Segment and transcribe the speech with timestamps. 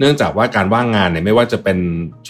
[0.00, 1.78] เนื่องจากว่าการว่างงานเนี่ยไม่ว่าจะเป็น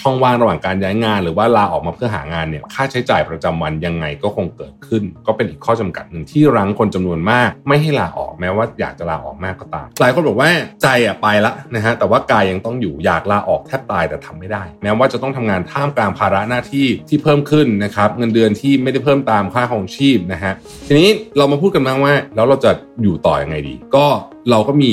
[0.01, 10.51] ช่องว่างระหว่างการย้ายงาน หรือว่าลาออกมาเพื่อหางานเนี่ยค่าใช้จ่ายประจำวันยังไงก็คงเกิดขึ้น ก็เป็นอีกข้อจำกัดหนึ่งที่รั้งคนจำนวนมาก ไม่ให้ลาออกแม้ว่าอยากจะลาออกมากก็ตามหลายคนบอกว่า
[10.83, 20.53] ใจอะไปละนะฮะแต่ว่ากายยังต้องอยู่อยากลาออกแทบตายแต่ทำไม่ได้ แม้ว่าจะต้องทำงานท่ามกลางภาระหน้าที่ที่เพิ่มขึ้นนะครับเงินเดือนที่ไม่ได้เพิ่มตามค่าของชีพนะฮะ
[20.87, 24.07] ทีนี้เรามาพูดกันบ้างว่าแล้วเราจะอยู่ต่ออยังไงดี ก็
[24.49, 24.93] เราก็มี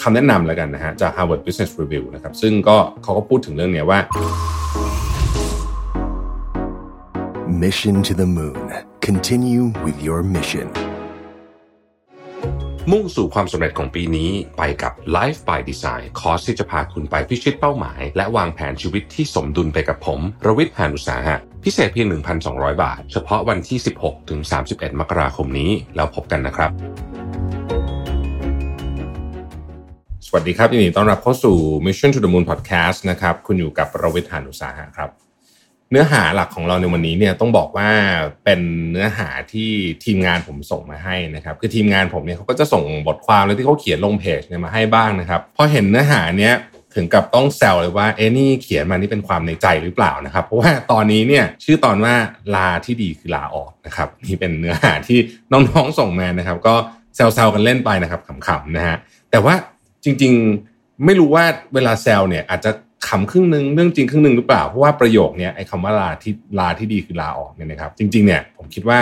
[0.00, 4.00] คำแนะนำแล้วกันนะฮะจาก Harvard Business Review นะครับซึ่งก็เขาก็พูดถึงเรื่องนี้ว่า
[7.62, 8.66] Mission to the Moon.
[9.08, 10.68] Continue with your mission.
[12.90, 22.06] มุ่งสู่ความสำเร็จของปีนี้ไปกับ Life by Design คอร์สที่จะพาคุณไปพิชิตเป้าหมาย และวางแผนชีวิตที่สมดุลไปกับผม รวิทย์หานุสาหะ พิเศษเพียง
[22.44, 26.72] 1,200 บาท เฉพาะวันที่ 16 ถึง 31 มกราคมนี้ แล้วพบกันนะครับ
[30.30, 31.56] สวัสดีครับยินดีต้อนรับเข้าสู่
[31.86, 35.10] Mission to the Moon Podcast นะครับ คุณอยู่กับรวิทยานุสาหะครับ
[35.90, 37.90] เนื้อหาหลักของเราในวันนี้เนี่ยต้องบอกว่า
[38.44, 39.70] เป็นเนื้อหาที่
[40.04, 46.54] ทีมงานผมส่งมาให้นะครับ คือทีมงานผมเนี่ยเขาก็จะส่งบทความแล้วที่เขาเขียนลงเพจเนี่ยมาให้บ้างนะครับพอเห็นเนื้อหาเนี้ย
[46.94, 52.14] ถึงกับต้องแซวเลยว่าเอ้นี่เขียนมานี่เป็นความในใจหรือเปล่านะครับ เพราะว่าตอนนี้เนี่ยชื่อตอนว่า
[52.54, 55.18] ลาที่ดีคือลาออกนะครับนี่เป็นเนื้อหาที่
[55.52, 56.74] น้องๆส่งมานะครับ ก็
[57.14, 58.96] แซวๆกันเล่นไปนะครับขำๆนะฮะ
[59.30, 59.54] แต่ว่า
[60.04, 60.32] จริง
[60.68, 62.70] ๆไม่รู้ว่าเวลาแซวเนี่ย อาจจะ
[63.08, 69.00] ขำครึ่งหนึ่งเรื่องจริงครึ่งหนึ่งหรือเปล่าเพราะว่าประโยคเนี้ยไอ้คำว่าลาที่ลาที่ดีคือลาออกเนี่ยนะครับ จริง ๆ เนี่ย ผมคิดว่า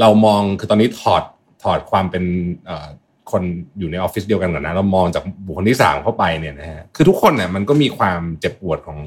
[0.00, 1.22] เรามองคือตอนนี้ถอด
[1.62, 2.24] ถอดความเป็น
[3.30, 3.42] คน
[3.78, 8.98] อยู่ในออฟฟิศเดียวกันก่อนนะเรามองจากบุคคลที่สามเข้าไปเนี่ยนะฮะคือทุกคนเนี่ยมันก็มีความเจ็บปวดของ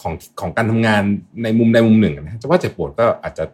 [0.00, 1.02] ของของการทำงาน
[1.42, 3.44] ในมุมใดมุมหนึ่งนะจะว่าเจ็บปวดก็อาจจะ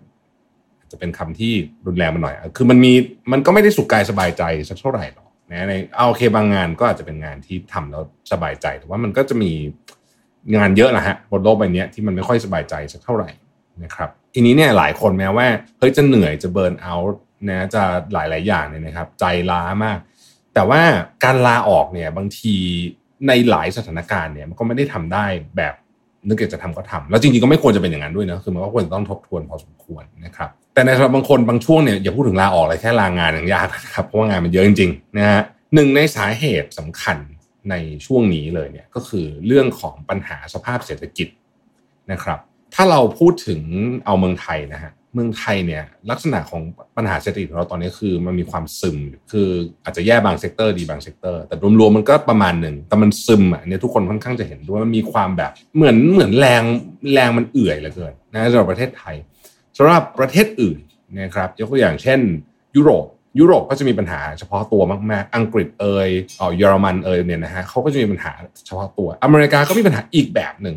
[0.78, 1.52] อาจจะเป็นคำที่
[1.86, 2.92] รุนแรงมาหน่อย คือมันมี
[3.32, 9.52] มันก็ไม่ได้สุขกายสบายใจสักเท่าไหร่หรอก นะในเอาโอเคบางงานก็อาจจะเป็นงานที่ทำแล้วสบายใจแต่ว่ามันก็จะมี
[10.56, 13.30] งานเยอะนะฮะบนโลกใบนี้ที่มันไม่ค่อยสบายใจสักเท่าไหร่
[13.84, 15.46] นะครับทีนี้เนี่ยหลายคนแม้ว่า
[15.78, 19.98] เฮ้ยจะเหนื่อยจะเบิร์นเอาท์นะจะหลายหลายอย่างเนี่ยนะครับ ใจล้ามาก
[20.54, 20.80] แต่ว่า
[21.24, 22.56] การลาออกเนี่ยบางที
[23.26, 25.74] ในหลายสถานการณ์เนี่ยมันก็ไม่ได้ทำได้แบบ
[26.28, 35.42] นึกอยากจะทำก็ทำแล้วจริงๆก็ไม่ควรจะเป็นอย่างนั้นด้วยนะคือมันก็ควรต้องทบทวนพอสมควรนะครับ แต่ในสำหรับบางคนบางช่วงเนี่ยอย่าพูดถึงลาออกเลยแค่ลางานอย่างยากนะครับเพราะว่างานมันเยอะจริงๆนะฮะ
[35.74, 37.16] หนึ่งในสาเหตุสำคัญ
[37.70, 37.74] ใน
[38.06, 41.28] ช่วงนี้เลยเนี่ยก็คือเรื่องของปัญหาสภาพเศรษฐกิจ
[42.12, 42.38] นะครับ
[42.74, 43.60] ถ้าเราพูดถึง
[44.04, 46.62] เอาเมืองไทยนะฮะ เมืองไทยเนี่ยลักษณะของ
[46.96, 48.98] ปัญหาเศรษฐกิจของเราตอนนี้คือมันมีความซึม
[49.32, 49.48] คือ
[49.84, 56.62] อาจจะแย่บาง sector ดีบาง sector แต่รวมๆมันก็ประมาณหนึ่งแต่มันซึมอะเนี่ยทุกคนค่อนข้างจะเห็นด้วยมันมีความแบบเหมือนเหมือนแรง
[57.14, 59.16] แรงมันเอื่อยเหลือเกินนะสำหรับประเทศไทย
[59.76, 60.78] สำหรับประเทศอื่น
[61.20, 62.20] นะครับยกตัวอย่างเช่น
[62.76, 63.06] ยุโรป
[63.38, 66.08] ยุโรปก็จะมีปัญหาเฉพาะตัวมากๆ อังกฤษเอย
[66.40, 68.32] อ๋อเยอรมันเอยเนี่ยนะฮะเขาก็จะมีปัญหา
[68.66, 70.76] เฉพาะตัว อเมริกาก็มีปัญหาอีกแบบหนึ่ง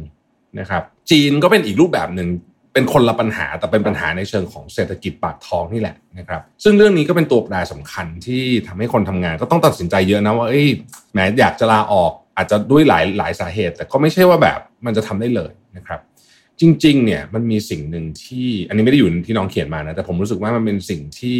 [0.59, 2.27] นะครับจีนก็เป็นอีกรูปแบบหนึ่ง
[2.73, 10.67] เป็นคนละปัญหาแต่เป็นปัญหาในเชิงของเศรษฐกิจปากท้องนี่แหละนะครับ ซึ่งเรื่องนี้ก็เป็นตัวแปรสำคัญที่ทำให้คนทำงาน ก็ต้องตัดสินใจเยอะนะว่าเอ้ย
[11.13, 15.99] แม้อยากจะลาออกอาจจะด้วยหลายหลายสาเหตุ แต่ก็ไม่ใช่ว่าแบบมันจะทำได้เลยนะครับ
[16.59, 21.37] จริง ๆ เนี่ยมันมีสิ่งหนึ่งที่อันนี้ไม่ได้อยู่ที่น้องเขียนมานะแต่ผมรู้สึกว่ามันเป็นสิ่งที่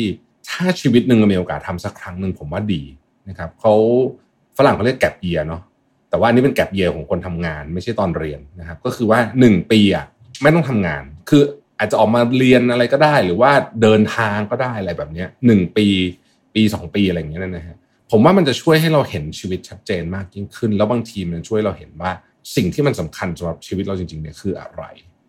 [0.49, 2.83] ถ้าชีวิตหนึ่งเรามีโอกาสทำสักครั้งหนึ่งผมว่าดี
[3.29, 3.73] นะครับเขา
[4.57, 5.61] ฝรั่งเขาเรียกแกลบเยียเนาะ
[6.09, 10.05] แต่ว่าอันนี้เป็นแกลบเยียของคนทำงาน ไม่ใช่ตอนเรียนนะครับ ก็คือว่าหนึ่งปีอะ
[10.41, 11.41] ไม่ต้องทำงาน คือ
[11.79, 13.51] อาจจะออกมาเรียนอะไรก็ได้ หรือว่า
[13.81, 15.87] เดินทางก็ได้อะไรแบบนี้หนึ่งปี
[16.55, 17.77] ปีสองปีอะไรอย่างเงี้ยนะฮะ
[18.11, 22.11] ผมว่ามันจะช่วยให้เราเห็นชีวิตชัดเจนมากยิ่งขึ้น แล้วบางทีมันช่วยเราเห็นว่า
[22.55, 24.83] สิ่งที่มันสำคัญสำหรับชีวิตเราจริงๆเนี่ยคืออะไร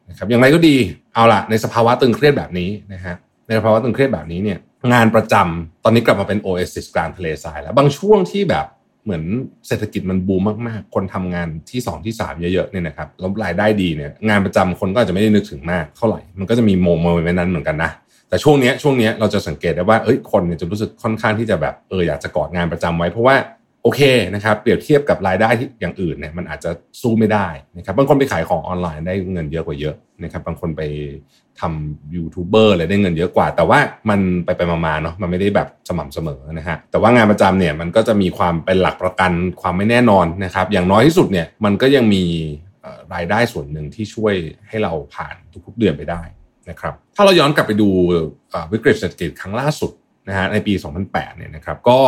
[0.09, 0.77] นะครับอย่างไรก็ดี
[1.15, 3.15] เอาล่ะในสภาวะตึงเครียดแบบนี้นะฮะ
[3.47, 4.59] ในสภาวะตึงเครียดแบบนี้เนี่ย
[4.93, 8.67] งานประจำตอนนี้กลับมาเป็นโอเอซิสกลางทะเลทรายแล้ว บางช่วงที่แบบ
[9.05, 9.23] เหมือน
[9.69, 16.89] เศรษฐกิจมันบูมมากๆ คนทำงานที่ 2 ที่ 3 เยอะๆเนี่ยนะครับแล้วรายได้ดีเนี่ยงานประจำคนก็อาจจะไม่ได้นึกถึงมากเท่าไหร่มันก็จะมีโม
[17.23, 17.91] เมนต์นั้นเหมือนกันนะ
[18.29, 23.37] แต่ช่วงนี้ช่วงนี้เราจะสังเกตได้ว่าเอ้ยคนเนี่ยจะรู้สึกค่อนข้างที่จะแบบเอออยากจะกอดงานประจำไว้เพราะว่า
[23.87, 24.03] โอเค
[24.35, 26.71] นะครับเปรียบเทียบกับรายได้ที่อย่างอื่นเนี่ยมันอาจจะ
[27.03, 30.83] สู้ไม่ได้นะครับบางคนไปขายของออนไลน์ได้เงินเยอะกว่าเยอะนะครับบางคนไป
[31.61, 33.79] ทำยูทูบเบอร์อะไรได้เงินเยอะกว่า แต่ว่า
[34.11, 39.33] มันไปไปมาๆเนาะมันไม่ได้แบบสม่ำเสมอนะฮะแต่ว่างานประจำเนี่ยมันก็จะมีความเป็นหลักประกัน
[39.63, 42.25] ความไม่แน่นอนนะครับอย่างน้อยที่สุดเนี่ยมันก็ยังมี
[43.15, 44.35] รายได้ส่วนหนึ่งที่ช่วย
[44.69, 45.35] ให้เราผ่าน
[45.67, 46.23] ทุกๆเดือนไปได้
[46.71, 47.89] นะครับถ้าเราย้อนกลับไปดู
[48.73, 49.93] วิกฤตเศรษฐกิจครั้งล่าสุด
[50.29, 50.75] นะฮะในปี
[51.05, 51.99] 2008เนี่ยนะครับก็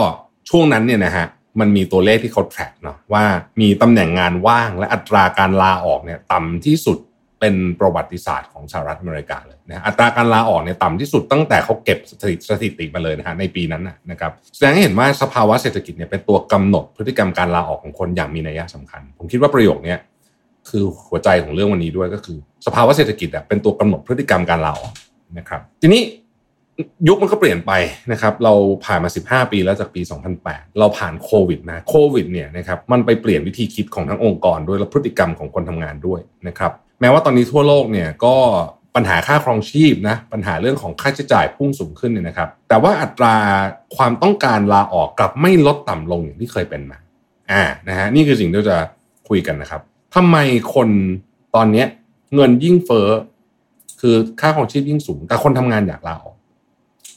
[0.50, 1.26] ช่วงนั้นเนี่ยนะฮะ
[1.60, 3.24] มันมีตัวเลขที่เขา track เนาะว่า
[3.60, 6.98] มีตำแหน่งงานว่างและอัตราการลาออกเนี่ยต่ำที่สุด
[7.40, 19.94] เป็นประวัติศาสตร์ของสหรัฐอเมริกาเลยนะอัตราการลาออกเนี่ยต่ำที่สุดตั้งแต่เขาเก็บสถิติสถิติมาเลยนะฮะในปีนั้นนะครับแสดงให้เห็นว่าสภาวะเศรษฐกิจเนี่ยเป็นตัวกำหนดพฤติกรรมการลาออกของคนอย่างมีนัยสำคัญ ผมคิดว่าประโยคนี้
[20.68, 24.92] คือหัวใจของเรื่องวันนี้ด้วยก็คือ สภาวะเศรษฐกิจเป็นตัวกำหนดพฤติกรรมการลาออก
[25.38, 26.02] นะครับ ทีนี้
[27.08, 27.72] ยุคมันก็เปลี่ยนไป
[28.12, 30.00] นะครับ เราผ่านมา 15 ปีแล้วจากปี
[30.40, 38.36] 2008 เราผ่านโควิดมาโควิดเนี่ยนะครับมันไปเปลี่ยนวิธีคิดของทั้งองค์กรด้วยและพฤติกรรมของคนทำงานด้วยนะครับแม้ว่าตอนนี้ทั่วโลกเนี่ยก็
[38.96, 43.36] ปัญหาค่าครองชีพนะปัญหาเรื่องของค่าใช้จ่ายพุ่งสูงขึ้นเนี่ยนะครับ แต่ว่าอัตรา
[43.96, 46.98] ความต้องการลาออกกลับไม่ลดต่ำลงอย่างที่เคยเป็นมา
[47.50, 48.78] อ่านะฮะนี่คือสิ่งที่เราจะ
[49.28, 49.80] คุยกันนะครับ
[50.14, 50.36] ทำไม
[50.74, 50.88] คน
[51.54, 51.84] ตอนนี้
[52.34, 53.08] เงินยิ่งเฟ้อ
[54.00, 56.35] คือค่าครองชีพยิ่งสูง แต่คนทำงานอยากลาออก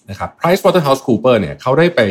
[0.09, 2.01] นะครับ Price Waterhouse Cooper เนี่ยเขาได้ไป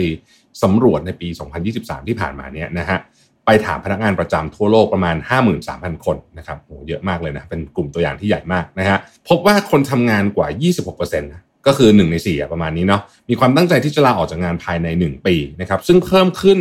[0.62, 1.28] สำรวจในปี
[1.68, 2.98] 2023 ที่ผ่านมาเนี่ยนะฮะ
[3.46, 5.16] ไปถามพนักงานประจำทั่วโลกประมาณ
[5.60, 8.98] 53,000 คนนะครับโหเยอะมากเลยนะ เป็นกลุ่มตัวอย่างที่ใหญ่มากนะฮะ
[9.28, 10.48] พบว่าคนทำงานกว่า
[10.84, 16.58] 26%นะก็คือ 1 ใน 4 ประมาณนี้เนาะมีความตั้งใจที่จะลาออกจากงานภายใน 1 ปีนะครับซึ่งเพิ่มขึ้น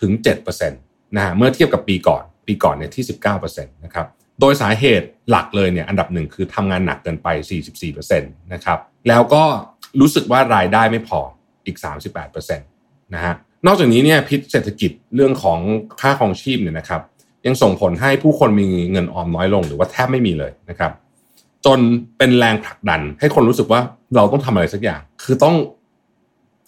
[0.00, 0.12] ถึง
[0.44, 3.04] 7%นะฮะเมื่อเทียบกับปีก่อน ปีก่อนเนี่ยที่
[3.38, 4.06] 19%นะครับ
[4.40, 7.28] โดยสาเหตุหลักเลยเนี่ยอันดับหนึ่งคือทำงานหนักเกินไป
[7.90, 8.78] 44%นะครับ
[9.08, 9.44] แล้วก็
[10.00, 11.20] รู้สึกว่ารายได้ไม่พอ
[11.66, 11.76] อีก
[12.24, 13.34] 38%นะฮะ
[13.66, 15.58] นอกจากนี้เนี่ยพิษเศรษฐกิจเรื่องของ
[16.00, 17.02] ค่าครองชีพเนี่ยนะครับ
[17.46, 20.92] ยังส่งผลให้ผู้คนมีเงินออมน้อยลง หรือว่าแทบไม่มีเลยนะครับ
[21.66, 21.78] จน
[22.18, 23.80] เป็นแรงผลักดัน ให้คนรู้สึกว่า
[24.16, 25.54] เราต้องทำอะไรสักอย่าง คือต้อง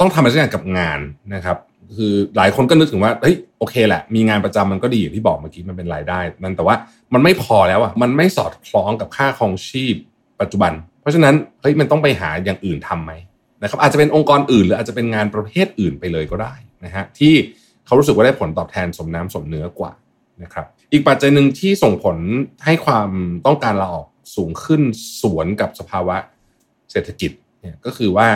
[0.01, 1.01] ต้องทำอะไรสักอย่างกับงาน
[1.35, 1.57] นะครับ
[1.99, 6.77] คือหลายคนก็นึกถึงว่าเฮ้ยโอเคแหละ มีงานประจำมันก็ดีอย่างที่บอกเมื่อกี้มันเป็นรายได้ มันแต่ว่า
[7.15, 9.95] มันไม่พอแล้วอะมันไม่สอดคล้องกับค่าครองชีพ
[10.41, 10.73] ปัจจุบัน
[11.07, 13.13] ราะฉะนั้นเฮ้ยมันต้องไปหาอย่างอื่นทํำไหม
[13.63, 16.55] นะครับอาจจะเป็นองค์กรอื่น หรืออาจจะเป็นงานประเภทอื่นไปเลยก็ได้
[16.85, 17.35] นะฮะที่
[17.87, 19.93] เขารู้สึกว่าได้ผลตอบแทนสมน้ำสมเนื้อกว่า
[20.43, 22.17] นะครับอีกปัจจัยหนึ่งที่ส่งผล
[22.65, 23.11] ให้ความ
[23.47, 24.07] ต้องการลาออก
[24.37, 24.83] สูงขึ้น
[25.21, 26.17] สวนกับสภาวะ
[26.91, 27.31] เศรษฐกิจ
[27.61, 28.29] เนี่ยก็คือว่า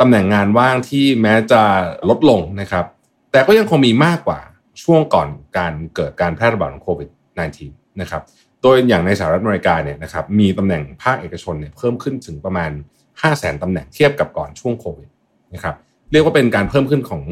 [0.00, 1.62] ตำแหน่งงานว่างที่แม้จะ
[2.08, 2.84] ลดลงนะครับ
[3.32, 4.40] แต่ก็ยังคงมีมากกว่า
[4.82, 5.28] ช่วงก่อน
[5.58, 7.08] การเกิดการแพร่ระบาดของโควิด
[7.54, 8.22] -19 นะครับ
[8.64, 12.70] โดยอย่างในสหรัฐอเมริกาเนี่ยนะครับมีตำแหน่งภาคเอกชนเนี่ยเพิ่มขึ้นถึงประมาณ
[13.00, 15.08] 5 0 0แสนตำแหน่งเทียบกับก่อนช่วงโควิด
[15.54, 15.74] นะครับ
[16.12, 17.22] เรียกว่าเป็นการเพิ่มขึ้นของ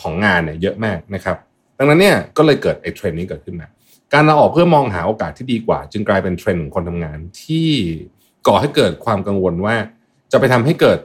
[0.00, 1.36] ของงานเนี่ยเยอะมากนะครับ
[1.78, 3.66] ดังนั้นเนี่ยก็เลยเกิดไอ้เทรนด์นี้เกิดขึ้นมา
[4.12, 7.68] การลาออกเพื่อมองหาโอกาสที่ดีกว่า จึงกลายเป็นเทรนด์ของคนทำงานที่
[8.46, 9.76] ก่อให้เกิดความกังวลว่า
[10.32, 10.98] จะไปทำให้เกิด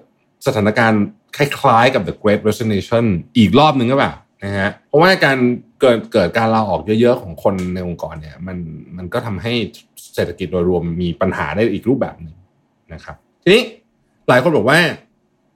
[0.45, 1.01] สถานการณ์
[1.38, 3.06] คล้ายๆกับ the Great Resignation
[3.38, 5.37] อีกรอบหนึ่งก็แบบ นะฮะเพราะว่าการ
[5.81, 8.57] เกิดเกิดการลาออกเยอะๆของคนในองค์กรเนี่ยมัน
[8.97, 9.53] มันก็ทำให้
[10.15, 12.35] เศรษฐกิจโดยรวมมีปัญหาได้อีกรูปแบบหนึ่ง
[12.93, 13.61] นะครับ ทีนี้
[14.27, 14.79] หลายคนบอกว่า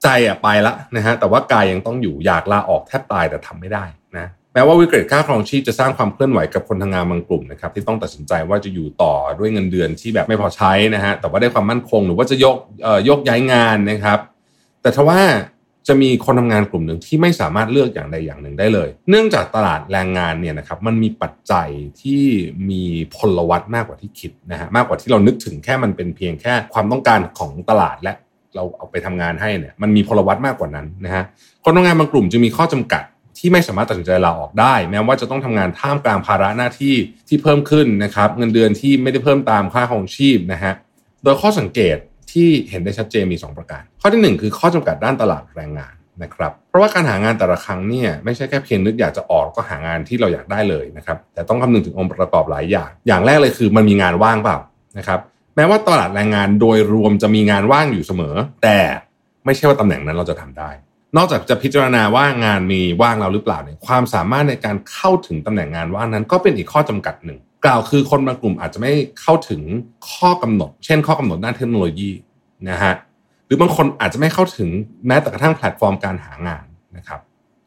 [0.03, 3.85] ใจอะไปละนะฮะแต่ว่ากายยังต้องอยู่อยากลาออกแทบตายแต่ทำไม่ได้
[4.17, 14.19] นะแม้ว่าวิกฤตค่าครองชีพจะสร้างความเคลื่อนไหวกับคนทำงานบางกลุ่มนะครับที่ต้องตัดสินใจว่าจะอยู่ต่อด้วยเงินเดือนที่แบบไม่พอใช้นะฮะแต่ว่าได้ความมั่นคงหรือว่าจะยกเอ่อยกย้ายงานนะครับ
[14.81, 15.19] แต่ทว่า
[15.87, 21.69] จะมีคนทำงานกลุ่มหนึ่งที่ไม่สามารถเลือกอย่างใดอย่างหนึ่งได้เลย เนื่องจากตลาดแรงงานเนี่ยนะครับมันมีปัจจัย
[22.01, 22.23] ที่
[22.69, 22.83] มี
[23.15, 28.13] พลวัตมากกว่าที่คิดนะฮะมากกว่าที่เรานึกถึงแค่มันเป็นเพียงแค่ความต้องการของตลาดและ
[28.55, 31.23] เราเอาไปทำงานให้เนี่ยมันมีพลวัตมากกว่านั้นนะฮะ
[31.63, 33.03] คนทำงานบางกลุ่มจะมีข้อจำกัด
[33.37, 36.95] ที่ไม่สามารถตัดสินใจลาออกได้ แม้ว่าจะต้องทำงานท่ามกลางภาระหน้าที่
[37.27, 40.73] ที่เพิ่มขึ้นนะครับเงินเดือนที่ไม่ได้เพิ่มตามค่าของชีพนะฮะ
[41.23, 41.97] โดยข้อสังเกต
[42.33, 45.93] ที่เห็นได้ชัดเจนมี 2 ประการ ข้อที่ 1 คือข้อจำกัดด้านตลาดแรงงาน
[46.23, 54.57] นะครับเพราะว่าการหางานแต่ละครั้งเนี่ยไม่ใช่แค่เพียงนึกอยากจะออกก็หางานที่เราอยากได้เลยนะครับแต่ต้องคำนึงถึงองค์ประกอบหลายอย่าง อย่างแรกเลยคือมันมีงานว่างเปล่า
[54.97, 55.19] นะครับ
[55.55, 58.77] แม้ว่าตลาดแรงงานโดยรวมจะมีงานว่างอยู่เสมอ แต่
[59.45, 60.69] ไม่ใช่ว่าตำแหน่งนั้นเราจะทำได้
[61.17, 68.91] นอกจากจะพิจารณาว่างานมีว่างเราหรือเปล่าเนี่ยความสามารถในการเข้าถึงตำแหน่งงานว่างนั้น ก็เป็นอีกข้อจำกัดหนึ่ง กล่าวคือคนบางกลุ่มอาจจะไม่
[69.22, 69.62] เข้าถึง
[70.12, 72.12] ข้อกำหนด เช่น ข้อกำหนดด้านเทคโนโลยี
[72.70, 72.94] นะฮะ
[73.46, 74.70] หรือบางคนอาจจะไม่เข้าถึง
[75.08, 76.65] แม้แต่กระทั่งแพลตฟอร์มการหางาน
[76.98, 77.20] นะครับ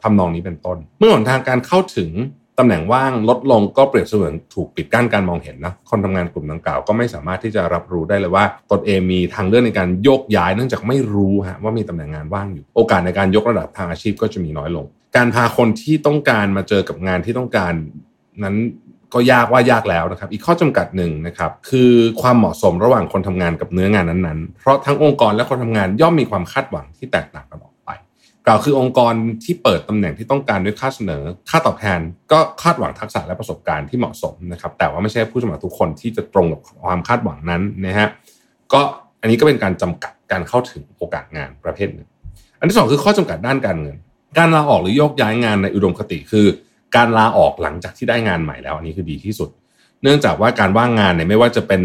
[0.03, 2.11] ทำนองนี้เป็นต้น เมื่อหนทางการเข้าถึง
[2.59, 14.87] ตำแหน่งว่างลดลงก็เปรียบเสมือนถูกปิดกั้นการมองเห็นนะคนทำงานกลุ่มดังกล่าวก็ไม่สามารถที่จะรับรู้ได้เลยว่าตนเองมีทางเลือกในการโยกย้ายเนื่องจากไม่รู้ฮะว่ามีตำแหน่งงานว่างอยู่ โอกาสในการยกระดับทางอาชีพก็จะมีน้อยลง
[15.17, 17.73] การพาคนที่ต้องการมาเจอกับงานที่ต้องการ
[18.43, 18.57] นั้น
[19.15, 21.93] ก็ยากว่ายากแล้วนะครับ อีกข้อจำกัดหนึ่งนะครับ คือ
[22.23, 27.91] ความเหมาะสมระหว่างคนทำงานกับเนื้องานนั้นๆ เพราะทั้งองค์กรและคนทำงานย่อมมีความคาดหวังที่แตกต่างกันออกไป
[28.47, 32.01] กล่าวคือองค์กรที่เปิดตำแหน่งที่ต้องการด้วยค่าเสนอ ค่าตอบแทน
[32.33, 38.09] ก็คาดหวังทักษะและประสบการณ์ที่เหมาะสมนะครับ แต่ว่าไม่ใช่ผู้สมัครทุกคนที่จะตรงกับความคาดหวังนั้นนะฮะ
[38.73, 38.81] ก็
[39.21, 42.09] อันนี้ก็เป็นการจำกัดการเข้าถึงโอกาสงานประเภทหนึ่ง
[42.59, 43.97] อันที่สองคือข้อจำกัดด้านการเงิน
[44.39, 46.47] การลาออกหรือโยกย้ายงานในอุดมคติคือ
[46.97, 49.49] การลาออกหลังจากที่ได้งานใหม่แล้วอันนี้คือดีที่สุด
[50.03, 51.83] เนื่องจากว่าการว่างงานเนี่ยไม่ว่าจะเป็น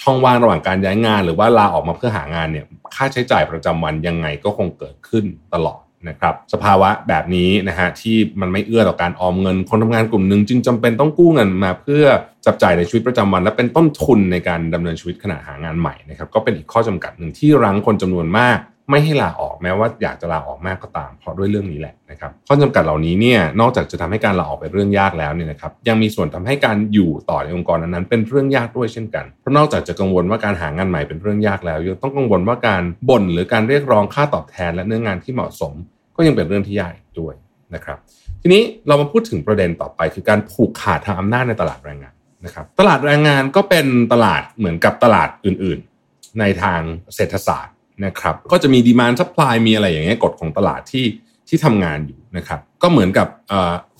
[0.00, 2.64] ช่องว่างระหว่างการย้ายงาน หรือว่าลาออกมาเพื่อหางานเนี่ย
[2.94, 12.04] ค่าใช้จ่ายประจำวันยังไงก็คงเกิดขึ้นตลอดนะครับสภาวะแบบนี้นะฮะที่มันไม่เอื้อต่อการออมเงิน คนทำงานกลุ่มหนึ่งจึงจำเป็นต้องกู้เงินมาเพื่อ
[12.46, 18.58] จับจ่ายในชีวิตประจำวัน และเป็นต้นทุนในการดำเนินชีวิตขณะหางานใหม่นะครับก็เป็นอีกข้อจำกัดหนึ่งที่รั้งคนจำนวนมาก
[18.90, 35.72] ไม่ให้ลาออกแม้ว่าอยากจะลาออกมากก็ตาม เพราะด้วยเรื่องนี้แหละนะครับข้อจำกัดเหล่านี้เนี่ยนอกจากจะทำให้การลาออกเป็นเรื่องยากแล้วเนี่ยนะครับยังมีส่วนทำให้การอยู่ต่อในองค์กรนั้นๆเป็นเรื่องยากด้วยเช่นกันเพราะนอกจากจะกังวลว่าการหางานใหม่เป็นเรื่องยากแล้วยังต้องกังวลว่าการบ่นหรือการเรียกร้องค่าตอบแทนและเนื้องานที่เหมาะสม
[36.16, 37.34] ก็ยังเป็นเรื่องที่ยากด้วย
[37.74, 37.98] นะครับ
[38.42, 45.78] ทีนี้เรามาพูดถึงประเด็นต่อไปคือการผูกขาดทางอำนาจในตลาดแรงงานนะครับ ตลาดแรงงานก็เป็นตลาดเหมือนกับตลาดอื่น
[46.08, 46.80] ๆ ในทาง
[47.14, 51.06] เศรษฐศาสตร์ นะครับก็จะมี demand supply มีอะไรอย่างเงี้ยกฎของตลาดที่
[51.48, 53.28] ที่ทำงานอยู่นะครับก็เหมือนกับ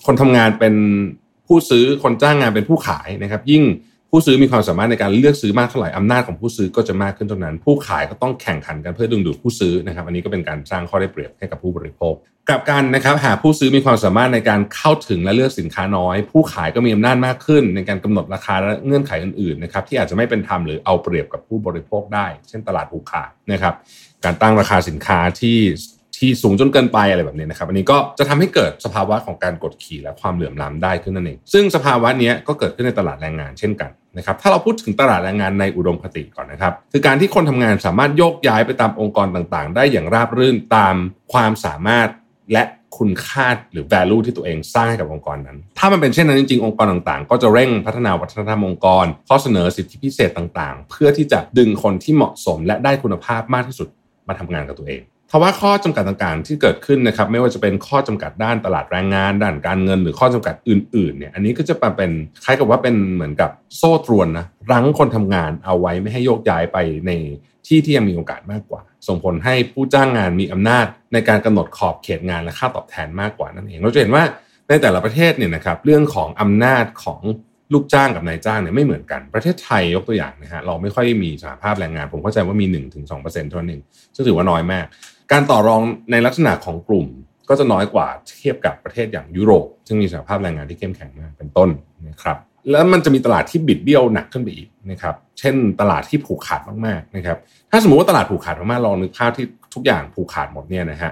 [0.05, 0.75] คนทำงานเป็น
[1.47, 3.63] ผู้ซื้อคนจ้างงานเป็นผู้ขายนะครับ ยิ่ง
[4.11, 12.13] ผู้ซื้อมีความสามารถในการเลือกซื้อมากเท่าไหร่อำนาจของผู้ซื้อก็จะมากขึ้นเท่านั้น ผู้ขายก็ต้องแข่งขันกันเพื่อดึงดูดผู้ซื้อนะครับ อันนี้ก็เป็นการสร้างข้อได้เปรียบให้กับผู้บริโภค
[12.49, 23.73] กลับกันนะครับหากผู้ซื้อมีความสามารถในการเข้าถึงและเลือกสินค้าน้อย ผู้ขายก็มีอำนาจมากขึ้น ในการกำหนดราคาและเงื่อนไขอื่นๆนะครับที่อาจจะไม่เป็นธรรมหรือเอาเปรียบกับผู้บริโภคได้ เช่นตลาดผูกขาดนะครับ
[24.25, 25.57] การตั้งราคาสินค้าที่
[26.21, 40.95] ที่สูงจนเกินไปอะไรแบบนี้นะครับอันนี้ก็จะทำให้เกิดสภาวะของการกดขี่และความเหลื่อมล้าได้ขึ้นนั่นเองซึ่งสภาวะนี้ก็เกิดขึ้นในตลาดแรงงานเช่นกันนะครับถ้าเราพูดถึงตลาดแรงงานในอุดมคติก่อนนะครับ คือการที่คนทำงานสามารถโยกย้ายไปตามองค์กรต่างๆ ได้อย่างราบรื่นตาม
[41.33, 42.09] ความสามารถ
[42.53, 42.63] และ
[42.97, 53.87] คุณค่าหรือ value ที่ตัวเองสร้างให้กับองค์กรนั้น ถ้ามันเป็นเช่นนั้นจริงๆ องค์กรต่างๆ ก็จะเร่งพัฒนาวัฒนธรรมองค์กร ข้อเสนอสิทธิพิเศษต่างๆ เพื่อที่จะดึงคนที่เหมาะสมและได้คุณภาพมากที่สุด
[54.27, 55.01] มาทำงานกับตัวเอง
[55.33, 62.11] ทว่าข้อจำกัดต่างๆ ที่เกิดขึ้นนะครับ ไม่ว่าจะเป็นข้อจำกัดด้านตลาดแรงงาน ด้านการเงิน หรือข้อจำกัดอื่นๆเนี่ยอันนี้ก็จะมาเป็น
[62.43, 67.11] คล้ายกับว่าเป็นเหมือนกับโซ่ตรวนนะรั้งคนทำงานเอาไว้ไม่ให้โยกย้ายไปใน
[67.67, 74.23] ที่ที่ยังมีโอกาสมากกว่า ส่งผลให้ผู้จ้างงานมีอำนาจ ในการกำหนดขอบเขตงานและค่าตอบแทนมากกว่านั่นเองเราจะเห็นว่า
[74.69, 77.21] ในแต่ละประเทศเนี่ยนะครับเรื่องของอำนาจของ
[77.73, 82.65] ลูกจ้างกับนายจ้างเนี่ยไม่เหมือนกันประเทศไทยยกตัวอย่างนะฮะเราไม่ค่อยมีสหภาพแรงงาน ผมเข้าใจว่ามี
[83.09, 83.81] 1-2%เท่านั้นเอง
[84.15, 84.85] ซึ่งถือว่าน้อยมาก
[85.31, 87.07] การต่อรองในลักษณะของกลุ่ม
[87.49, 88.07] ก็จะน้อยกว่า
[88.39, 91.69] เทียบกับประเทศอย่างยุโรป ซึ่งมีสภาพแรงงานที่เข้มแข็งมากเป็นต้น
[92.09, 92.37] นะครับ
[92.71, 97.37] แล้วมันจะมีตลาดที่บิดเบี้ยวหนักขึ้นไปอีกนะครับ เช่นตลาดที่ผูกขาดมากๆนะครับ
[97.71, 101.11] ถ้าสมมติว่าตลาดผูกขาดมากๆลองนึกภาพที่ทุกอย่างผูกขาดหมดเนี่ยนะฮะ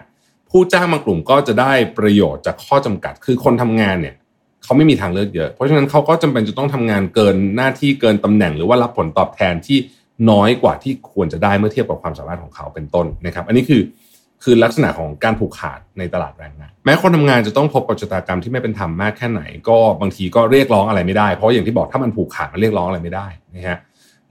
[0.50, 4.16] ผู้จ้างบางกลุ่มก็จะได้ประโยชน์จากข้อจำกัด คือคนทำงานเนี่ย
[4.64, 9.78] เขาไม่มีทางเลือกเยอะ เพราะฉะนั้นเขาก็จำเป็นจะต้องทำงานเกินหน้าที่เกินตำแหน่ง หรือว่ารับผลตอบแทนที่
[10.32, 13.82] น้อยกว่าที่ควรจะได้เมื่อเทียบกับความสามารถของเขาเป็นต้นนะครับ อันนี้คือ
[14.44, 23.78] คือลักษณะของการผูกขาดในตลาดแรงงานแม้คนทำงานจะต้องพบกับชะตากรรมที่ไม่เป็นธรรมมากแค่ไหน ก็บางทีก็เรียกร้องอะไรไม่ได้ เพราะอย่างที่บอกถ้ามันผูกขาดมันเรียกร้องอะไรไม่ได้นะฮะ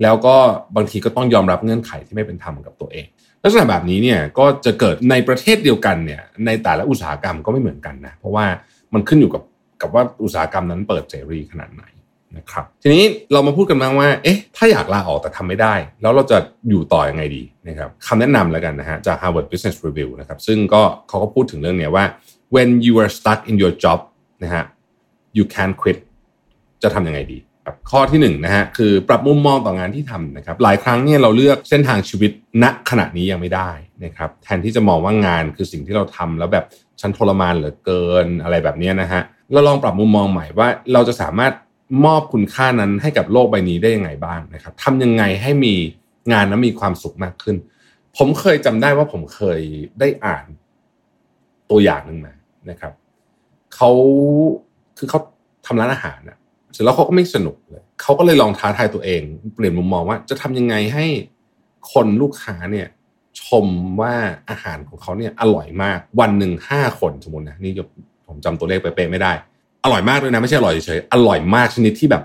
[0.03, 0.37] แล้วก็
[0.77, 3.07] บางทีก็ต้องยอมรับเงื่อนไขที่ไม่เป็นธรรมกับตัวเอง
[3.43, 8.47] ลักษณะแบบนี้เนี่ยก็จะเกิดในประเทศเดียวกันเนี่ยในแต่ละอุตสาหกรรมก็ไม่เหมือนกันนะเพราะว่า
[8.95, 9.43] มันขึ้นอยู่กับ
[9.83, 11.85] กับว่าอุตสาหกรรมนั้นเปิดเสรีขนาดไหน
[12.37, 22.05] นะครับทีนี้เรามาพูดกันบ้างว่า เอ๊ะ ถ้าอยากลาออกแต่ทำไม่ได้ แล้วเราจะอยู่ต่ออยังไงดีนะครับคำแนะนำแล้วกันนะฮะจาก Harvard Business Review นะครับซึ่งก็เขาก็พูดถึงเรื่องนี้ว่า
[22.55, 23.99] when you are stuck in your job
[24.43, 24.65] นะฮะ
[25.37, 25.99] you can quit
[26.83, 32.31] จะทำยังไงดีครับข้อที่หนึ่งนะฮะคือปรับมุมมองต่องานที่ทำนะครับหลายครั้งเนี่ยเราเลือกเส้นทางชีวิต
[32.63, 33.71] ณขณะนี้ยังไม่ได้
[34.05, 36.65] นะครับแทนที่จะมองว่างานคือสิ่งที่เราทำแล้วแบบ
[37.01, 41.53] ฉันทรมานเหลือเกินอะไรแบบนี้นะฮะเราลองปรับมุมมองใหม่ว่าเราจะสามารถ
[42.05, 45.75] มอบคุณค่านั้นให้กับโลกใบนี้ได้ยังไงบ้างนะครับทำยังไงให้มี
[46.33, 47.57] งานนั้นมีความสุขมากขึ้น
[48.17, 49.61] ผมเคยจำได้ว่าผมเคย
[50.01, 50.45] ได้อ่าน
[51.71, 52.35] ตัวอย่างหนึ่งมา
[52.71, 52.93] นะครับ
[53.75, 53.91] เขา
[54.99, 55.21] คือเขา
[55.67, 56.39] ทำร้านอาหารนะ
[56.73, 59.23] เสร็จแล้วเขาก็ไม่สนุกเลยเขาก็เลยลองท้าทายตัวเอง
[59.55, 61.07] เปลี่ยนมุมมองว่า จะทำยังไงให้
[61.93, 62.89] คนลูกค้าเนี่ย
[63.43, 63.67] ชม
[64.01, 64.15] ว่า
[64.51, 67.73] อาหารของเขาเนี่ยอร่อยมาก วันหนึ่งห้าคนสมมตินะนี่
[68.27, 69.33] ผมจำตัวเลขไปเป๊ะไม่ได้
[69.85, 72.23] อร่อยมากเลยนะไม่ใช่อร่อยเฉยอร่อยมากชนิดที่แบบ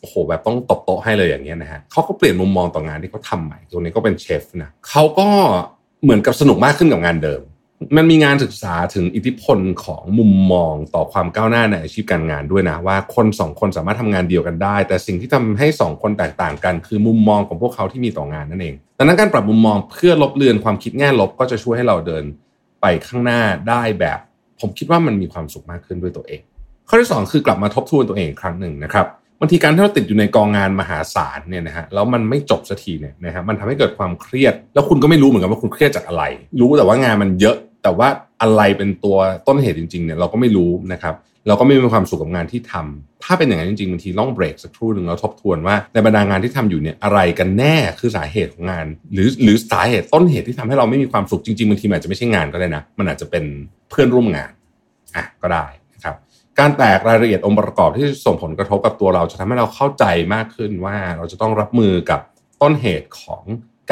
[0.00, 5.28] โอ้โหแบบต้องตบโต๊ะให้เลยอย่างเงี้ยนะฮะเขาก็เปลี่ยนมุมมองต่องานที่เขาทาใหม่ตรงนี้ก็เป็นเชฟนะเขาก็
[6.02, 7.42] เหมือนกับสนุกมากขึ้นกับงานเดิม
[7.96, 22.24] มันมีงานศึกษาถึงอิทธิพลของมุมมองต่อความก้าวหน้าในอาชีพการงานด้วยนะ ว่าคนสองคนสามารถทำงานเดียวกันได้ แต่สิ่งที่ทำให้สองคนแตกต่างกัน คือมุมมองของพวกเขาที่มีต่องานนั่นเองดังนั้นการปรับมุมมองเพื่อลบเลือนความคิดแง่ลบก็จะช่วยให้เราเดิน
[22.80, 24.18] ไปข้างหน้าได้แบบ
[24.60, 26.42] ผมคิดว่ามันมีความสุขมากขึ้นด้วยตัวเอง
[26.88, 29.06] ข้อที่ 2 คือกลับมาทบทวนตัวเองครั้งหนึ่งนะครับ
[29.40, 36.22] บางทีการที่เราติดอยู่ในกองงานมหาศาลเนี่ยนะฮะแล้วมันไม่จบสักทีเนี่ยนะฮะมันทำให้เกิดความเครียด แล้วคุณก็ไม่รู้เหมือนกันว่าคุณเครียดจากอะไร
[36.60, 38.08] รู้แต่ว่างานมันเยอะ แต่ว่า
[38.42, 41.14] อะไรเป็นตัวต้นเหตุจริงๆเนี่ยเราก็ไม่รู้นะครับ
[41.46, 53.44] เราก็ไม่มีความสุขกับงานที่ทำถ้าเป็นอย่างนั้นจริงๆบางทีต้องเบรกสักครู่หนึ่งแล้วทบทวนว่าในบรรดางานที่ทำอยู่เนี่ยอะไรกันแน่คือสาเหตุของงาน หรือหรือสาเหตุต้นเหตุที่ทำให้เราไม่มีความสุขจริงๆบางทีอาจจะไม่ใช่งานก็ได้นะ มันอาจจะเป็น
[53.90, 54.52] เพื่อนร่วมงาน
[55.16, 55.66] อะก็ได้
[56.60, 60.04] การแตกรายละเอียดองค์ประกอบที่ส่งผลกระทบกับตัวเราจะทำให้เราเข้าใจ
[60.34, 62.20] มากขึ้นว่าเราจะต้องรับมือกับ
[62.62, 63.42] ต้นเหตุของ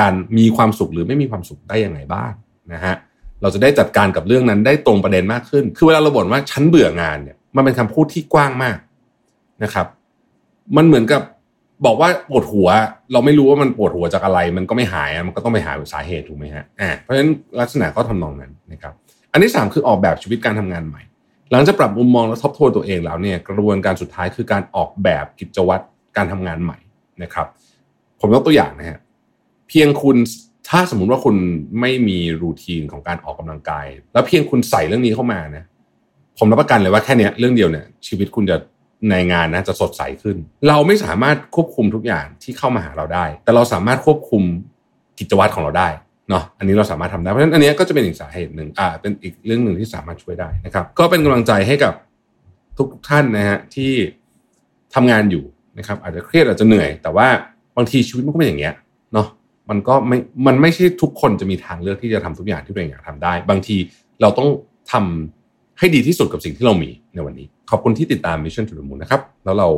[0.00, 2.32] การมีความสุขหรือไม่มีความสุขได้อยังไงบ้าง
[2.72, 2.94] นะฮะ
[3.42, 8.78] เราจะได้จัดการกับเรื่องนั้นได้ตรงประเด็นมากขึ้น คือเวลาเราบ่นว่าฉันเบื่องานเนี่ยมันเป็นคำพูดที่กว้างมาก
[9.62, 9.86] นะครับ
[10.76, 11.22] มันเหมือนกับ
[11.86, 12.68] บอกว่าปวดหัว
[13.12, 18.92] เราไม่รู้ว่ามันปวดหัวจากอะไร มันก็ไม่หายมันก็ต้องไปหาสาเหตุถูกไหมฮะอ่าเพราะฉะนั้นลักษณะก็ทำนองนั้นนะครับ
[19.32, 21.02] อันที่สามคือออกแบบชีวิตการทำงานใหม่
[21.52, 25.84] หลังจากปรับมุมมองและทบทวนตัวเองแล้วเนี่ยกระบวนการสุดท้ายคือการออกแบบกิจวัตร
[26.16, 26.78] การทำงานใหม่
[27.22, 27.46] นะครับ
[28.20, 28.98] ผมยกตัวอย่างนะฮะ
[29.68, 30.16] เพียงคุณ
[30.68, 31.36] ถ้าสมมุติว่าคุณ
[31.80, 35.64] ไม่มีรูทีนของการออกกำลังกาย แล้วเพียงคุณใส่เรื่องนี้เข้ามานะ
[36.38, 38.56] ผมรับประกันเลยว่าแค่นี้เรื่องเดียวเนี่ย ชีวิตคุณจะ
[39.10, 40.36] ในงานนะจะสดใสขึ้น
[40.68, 44.42] เราไม่สามารถควบคุมทุกอย่างที่เข้ามาหาเราได้ แต่เราสามารถควบคุม
[45.18, 45.88] กิจวัตรของเราได้
[46.30, 51.94] เนาะอันนี้เราสามารถทำได้เพราะฉะนั้นอันนี้ก็จะเป็นอีกสาเหตุหนึ่งอ่าเป็นอีกเรื่องหนึ่งที่สามารถช่วยได้นะครับ ก็เป็นกำลังใจให้กับ
[52.78, 53.92] ทุกท่านนะฮะที่
[54.94, 55.44] ทำงานอยู่
[55.78, 57.28] นะครับ อาจจะเครียดอาจจะเหนื่อย แต่ว่า
[57.76, 58.74] บางทีชีวิตมันก็เป็นอย่างเงี้ย
[59.12, 59.28] เนาะ
[59.70, 63.76] มันก็ไม่มันไม่ใช่ทุกคนจะมีทางเลือกที่จะทำทุกอย่างที่ตัวเองอยากทำได้ บางที
[64.20, 64.48] เราต้อง
[64.92, 69.68] ทำให้ดีที่สุดกับสิ่งที่เรามีในวันนี้ ขอบคุณที่ติดตาม Mission to the Moon นะครับ แล้วเรา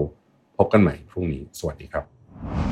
[0.57, 2.72] พบกันใหม่พรุ่งนี้ สวัสดีครับ